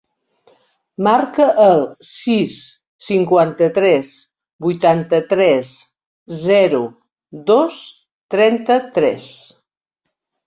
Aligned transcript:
Marca 1.07 1.45
el 1.63 1.81
sis, 2.11 2.55
cinquanta-tres, 3.07 4.09
vuitanta-tres, 4.67 5.69
zero, 6.47 6.81
dos, 7.53 7.83
trenta-tres. 8.37 9.29